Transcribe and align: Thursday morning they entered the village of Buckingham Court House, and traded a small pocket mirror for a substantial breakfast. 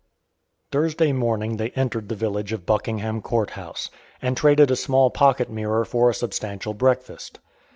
Thursday 0.71 1.11
morning 1.11 1.57
they 1.57 1.69
entered 1.75 2.09
the 2.09 2.15
village 2.15 2.51
of 2.53 2.65
Buckingham 2.65 3.21
Court 3.21 3.51
House, 3.51 3.91
and 4.19 4.35
traded 4.35 4.71
a 4.71 4.75
small 4.75 5.11
pocket 5.11 5.47
mirror 5.51 5.85
for 5.85 6.09
a 6.09 6.13
substantial 6.15 6.73
breakfast. 6.73 7.37